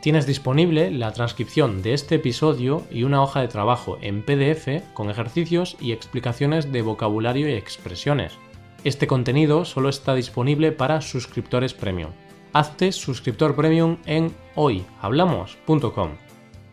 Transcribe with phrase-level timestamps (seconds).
[0.00, 5.10] Tienes disponible la transcripción de este episodio y una hoja de trabajo en PDF con
[5.10, 8.38] ejercicios y explicaciones de vocabulario y expresiones.
[8.82, 12.12] Este contenido solo está disponible para suscriptores premium.
[12.54, 16.12] Hazte suscriptor premium en hoyhablamos.com.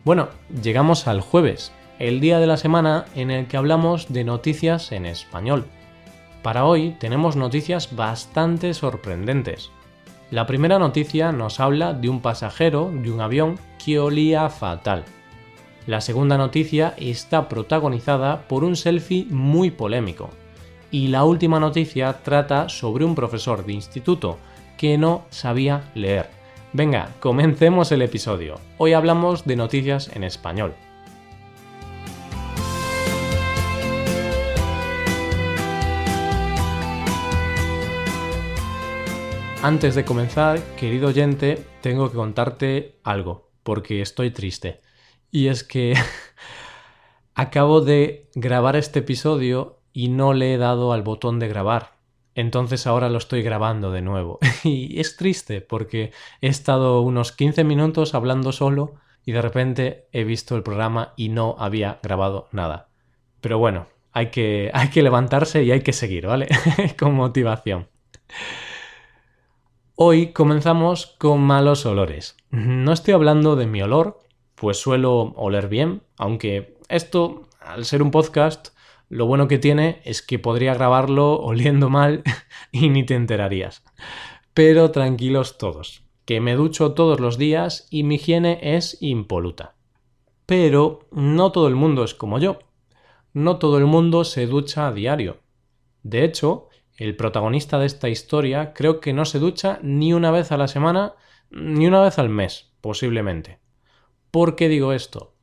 [0.04, 0.28] Bueno,
[0.62, 5.04] llegamos al jueves, el día de la semana en el que hablamos de noticias en
[5.04, 5.66] español.
[6.42, 9.70] Para hoy tenemos noticias bastante sorprendentes.
[10.30, 15.04] La primera noticia nos habla de un pasajero de un avión que olía fatal.
[15.86, 20.28] La segunda noticia está protagonizada por un selfie muy polémico.
[20.90, 24.36] Y la última noticia trata sobre un profesor de instituto
[24.76, 26.28] que no sabía leer.
[26.74, 28.60] Venga, comencemos el episodio.
[28.76, 30.74] Hoy hablamos de noticias en español.
[39.60, 44.80] Antes de comenzar, querido oyente, tengo que contarte algo, porque estoy triste.
[45.32, 45.94] Y es que
[47.34, 51.96] acabo de grabar este episodio y no le he dado al botón de grabar.
[52.36, 54.38] Entonces ahora lo estoy grabando de nuevo.
[54.62, 60.22] y es triste porque he estado unos 15 minutos hablando solo y de repente he
[60.22, 62.90] visto el programa y no había grabado nada.
[63.40, 66.46] Pero bueno, hay que, hay que levantarse y hay que seguir, ¿vale?
[66.96, 67.88] Con motivación.
[70.00, 72.36] Hoy comenzamos con malos olores.
[72.52, 74.20] No estoy hablando de mi olor,
[74.54, 78.68] pues suelo oler bien, aunque esto, al ser un podcast,
[79.08, 82.22] lo bueno que tiene es que podría grabarlo oliendo mal
[82.70, 83.82] y ni te enterarías.
[84.54, 89.74] Pero tranquilos todos, que me ducho todos los días y mi higiene es impoluta.
[90.46, 92.60] Pero no todo el mundo es como yo.
[93.32, 95.38] No todo el mundo se ducha a diario.
[96.04, 96.67] De hecho,
[96.98, 100.66] el protagonista de esta historia creo que no se ducha ni una vez a la
[100.66, 101.14] semana,
[101.48, 103.60] ni una vez al mes, posiblemente.
[104.32, 105.34] ¿Por qué digo esto?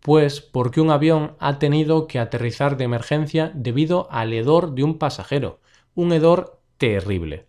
[0.00, 4.98] Pues porque un avión ha tenido que aterrizar de emergencia debido al hedor de un
[4.98, 5.60] pasajero,
[5.94, 7.48] un hedor terrible.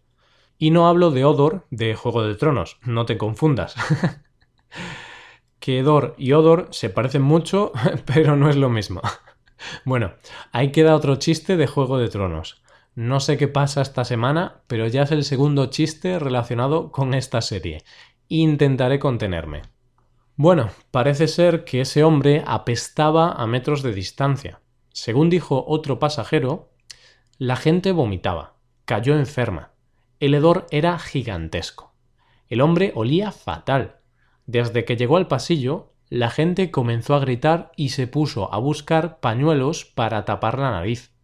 [0.57, 3.75] Y no hablo de odor de Juego de Tronos, no te confundas.
[5.59, 7.71] que hedor y odor se parecen mucho,
[8.05, 9.01] pero no es lo mismo.
[9.85, 10.13] bueno,
[10.51, 12.61] ahí queda otro chiste de Juego de Tronos.
[12.95, 17.41] No sé qué pasa esta semana, pero ya es el segundo chiste relacionado con esta
[17.41, 17.83] serie.
[18.29, 19.63] Intentaré contenerme.
[20.37, 24.61] Bueno, parece ser que ese hombre apestaba a metros de distancia.
[24.93, 26.71] Según dijo otro pasajero,
[27.37, 28.55] la gente vomitaba,
[28.85, 29.73] cayó enferma.
[30.21, 31.93] El hedor era gigantesco.
[32.47, 33.97] El hombre olía fatal.
[34.45, 39.19] Desde que llegó al pasillo, la gente comenzó a gritar y se puso a buscar
[39.19, 41.14] pañuelos para tapar la nariz.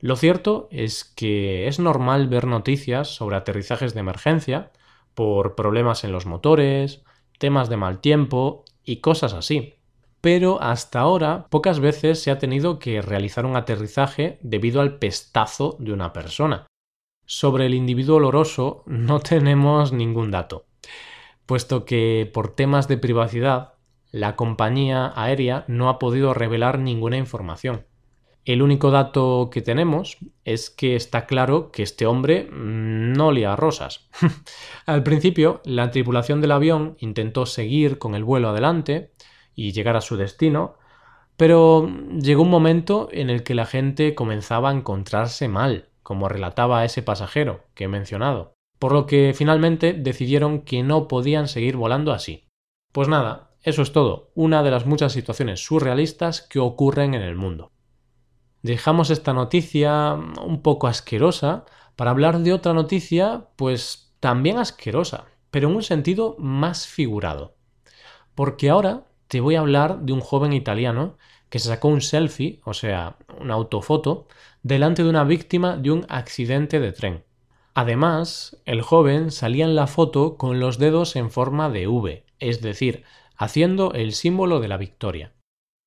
[0.00, 4.70] Lo cierto es que es normal ver noticias sobre aterrizajes de emergencia
[5.14, 7.02] por problemas en los motores,
[7.38, 9.74] temas de mal tiempo y cosas así.
[10.20, 15.76] Pero hasta ahora pocas veces se ha tenido que realizar un aterrizaje debido al pestazo
[15.80, 16.66] de una persona.
[17.26, 20.66] Sobre el individuo oloroso no tenemos ningún dato,
[21.44, 23.74] puesto que por temas de privacidad
[24.12, 27.87] la compañía aérea no ha podido revelar ninguna información.
[28.48, 33.56] El único dato que tenemos es que está claro que este hombre no olía a
[33.56, 34.08] rosas.
[34.86, 39.12] Al principio, la tripulación del avión intentó seguir con el vuelo adelante
[39.54, 40.76] y llegar a su destino,
[41.36, 46.86] pero llegó un momento en el que la gente comenzaba a encontrarse mal, como relataba
[46.86, 52.12] ese pasajero que he mencionado, por lo que finalmente decidieron que no podían seguir volando
[52.12, 52.48] así.
[52.92, 57.36] Pues nada, eso es todo, una de las muchas situaciones surrealistas que ocurren en el
[57.36, 57.72] mundo.
[58.62, 61.64] Dejamos esta noticia un poco asquerosa
[61.96, 67.56] para hablar de otra noticia, pues también asquerosa, pero en un sentido más figurado.
[68.34, 71.16] Porque ahora te voy a hablar de un joven italiano
[71.48, 74.28] que se sacó un selfie, o sea, una autofoto,
[74.62, 77.24] delante de una víctima de un accidente de tren.
[77.74, 82.60] Además, el joven salía en la foto con los dedos en forma de V, es
[82.60, 83.04] decir,
[83.36, 85.32] haciendo el símbolo de la victoria.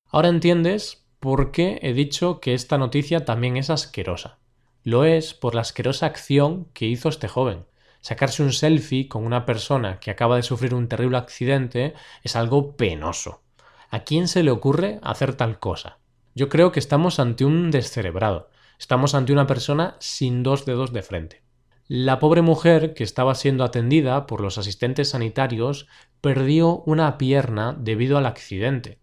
[0.08, 4.40] Ahora entiendes por qué he dicho que esta noticia también es asquerosa.
[4.82, 7.64] Lo es por la asquerosa acción que hizo este joven.
[8.00, 12.76] Sacarse un selfie con una persona que acaba de sufrir un terrible accidente es algo
[12.76, 13.44] penoso.
[13.88, 16.00] ¿A quién se le ocurre hacer tal cosa?
[16.34, 18.50] Yo creo que estamos ante un descerebrado.
[18.76, 21.42] Estamos ante una persona sin dos dedos de frente.
[21.86, 25.86] La pobre mujer que estaba siendo atendida por los asistentes sanitarios
[26.20, 28.98] perdió una pierna debido al accidente.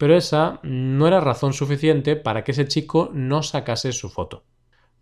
[0.00, 4.44] Pero esa no era razón suficiente para que ese chico no sacase su foto.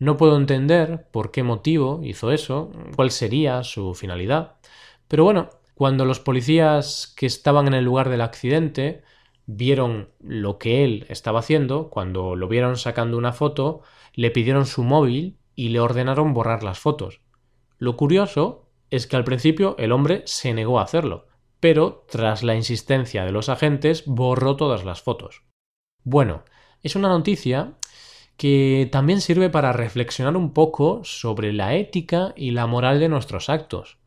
[0.00, 4.56] No puedo entender por qué motivo hizo eso, cuál sería su finalidad.
[5.06, 9.04] Pero bueno, cuando los policías que estaban en el lugar del accidente
[9.46, 13.82] vieron lo que él estaba haciendo, cuando lo vieron sacando una foto,
[14.14, 17.20] le pidieron su móvil y le ordenaron borrar las fotos.
[17.78, 21.27] Lo curioso es que al principio el hombre se negó a hacerlo,
[21.60, 25.42] pero tras la insistencia de los agentes borró todas las fotos.
[26.04, 26.44] Bueno,
[26.82, 27.74] es una noticia
[28.36, 33.48] que también sirve para reflexionar un poco sobre la ética y la moral de nuestros
[33.48, 33.98] actos,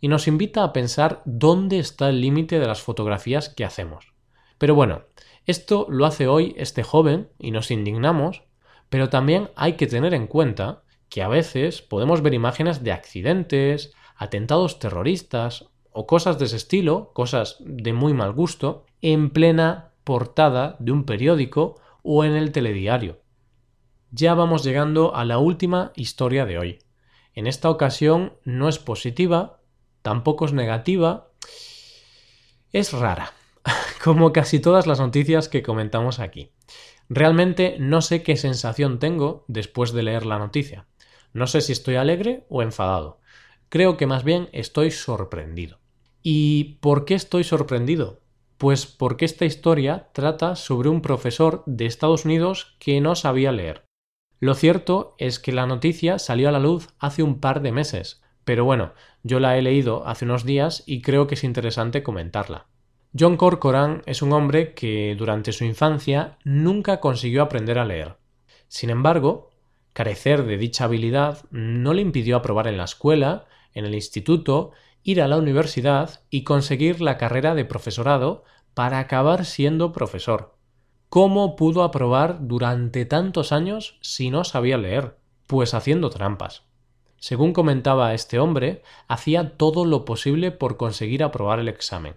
[0.00, 4.12] y nos invita a pensar dónde está el límite de las fotografías que hacemos.
[4.58, 5.04] Pero bueno,
[5.46, 8.42] esto lo hace hoy este joven y nos indignamos,
[8.88, 13.92] pero también hay que tener en cuenta que a veces podemos ver imágenes de accidentes,
[14.16, 15.66] atentados terroristas
[15.96, 21.04] o cosas de ese estilo, cosas de muy mal gusto, en plena portada de un
[21.04, 23.22] periódico o en el telediario.
[24.10, 26.78] Ya vamos llegando a la última historia de hoy.
[27.32, 29.62] En esta ocasión no es positiva,
[30.02, 31.30] tampoco es negativa,
[32.72, 33.32] es rara
[34.04, 36.52] como casi todas las noticias que comentamos aquí.
[37.08, 40.86] Realmente no sé qué sensación tengo después de leer la noticia.
[41.32, 43.18] No sé si estoy alegre o enfadado.
[43.70, 45.78] Creo que más bien estoy sorprendido.
[46.28, 48.18] ¿Y por qué estoy sorprendido?
[48.58, 53.84] Pues porque esta historia trata sobre un profesor de Estados Unidos que no sabía leer.
[54.40, 58.24] Lo cierto es que la noticia salió a la luz hace un par de meses,
[58.42, 58.92] pero bueno,
[59.22, 62.66] yo la he leído hace unos días y creo que es interesante comentarla.
[63.16, 68.16] John Corcoran es un hombre que durante su infancia nunca consiguió aprender a leer.
[68.66, 69.50] Sin embargo,
[69.92, 74.72] carecer de dicha habilidad no le impidió aprobar en la escuela, en el instituto,
[75.06, 78.44] ir a la universidad y conseguir la carrera de profesorado
[78.74, 80.56] para acabar siendo profesor.
[81.08, 85.16] ¿Cómo pudo aprobar durante tantos años si no sabía leer?
[85.46, 86.64] Pues haciendo trampas.
[87.18, 92.16] Según comentaba este hombre, hacía todo lo posible por conseguir aprobar el examen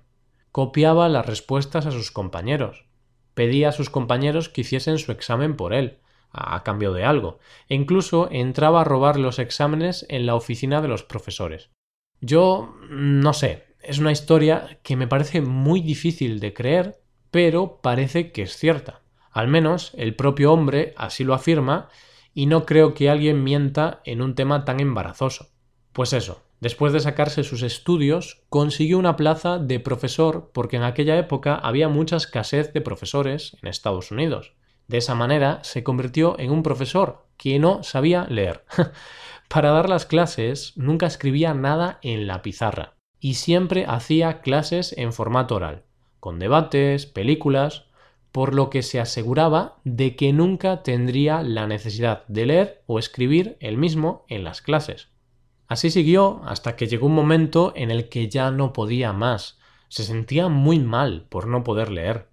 [0.51, 2.85] copiaba las respuestas a sus compañeros,
[3.33, 5.99] pedía a sus compañeros que hiciesen su examen por él,
[6.31, 7.39] a cambio de algo,
[7.69, 11.69] e incluso entraba a robar los exámenes en la oficina de los profesores.
[12.21, 16.99] Yo no sé, es una historia que me parece muy difícil de creer,
[17.31, 19.01] pero parece que es cierta.
[19.31, 21.89] Al menos el propio hombre así lo afirma
[22.33, 25.49] y no creo que alguien mienta en un tema tan embarazoso.
[25.93, 31.17] Pues eso, Después de sacarse sus estudios, consiguió una plaza de profesor porque en aquella
[31.17, 34.55] época había mucha escasez de profesores en Estados Unidos.
[34.87, 38.65] De esa manera se convirtió en un profesor que no sabía leer.
[39.49, 45.11] Para dar las clases nunca escribía nada en la pizarra y siempre hacía clases en
[45.11, 45.85] formato oral,
[46.19, 47.85] con debates, películas,
[48.31, 53.57] por lo que se aseguraba de que nunca tendría la necesidad de leer o escribir
[53.59, 55.07] él mismo en las clases.
[55.67, 59.57] Así siguió hasta que llegó un momento en el que ya no podía más.
[59.87, 62.28] Se sentía muy mal por no poder leer.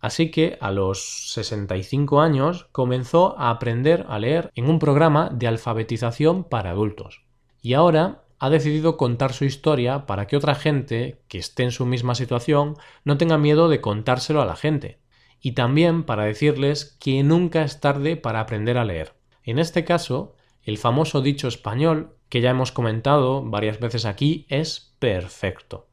[0.00, 5.46] Así que a los 65 años comenzó a aprender a leer en un programa de
[5.46, 7.22] alfabetización para adultos.
[7.60, 11.84] Y ahora ha decidido contar su historia para que otra gente que esté en su
[11.84, 14.98] misma situación no tenga miedo de contárselo a la gente.
[15.40, 19.14] Y también para decirles que nunca es tarde para aprender a leer.
[19.44, 24.94] En este caso, el famoso dicho español que ya hemos comentado varias veces aquí, es
[24.98, 25.88] perfecto.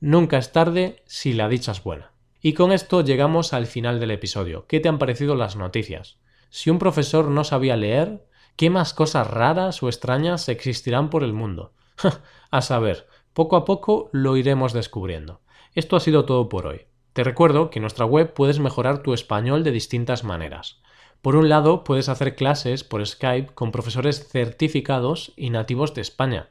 [0.00, 2.15] Nunca es tarde si la dicha es buena.
[2.46, 4.68] Y con esto llegamos al final del episodio.
[4.68, 6.20] ¿Qué te han parecido las noticias?
[6.48, 8.24] Si un profesor no sabía leer,
[8.54, 11.72] ¿qué más cosas raras o extrañas existirán por el mundo?
[12.52, 15.40] a saber, poco a poco lo iremos descubriendo.
[15.74, 16.82] Esto ha sido todo por hoy.
[17.14, 20.80] Te recuerdo que en nuestra web puedes mejorar tu español de distintas maneras.
[21.22, 26.50] Por un lado, puedes hacer clases por Skype con profesores certificados y nativos de España.